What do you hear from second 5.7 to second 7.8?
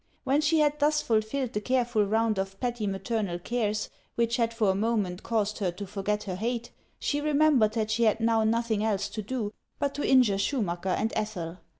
to forget her hate, she remembered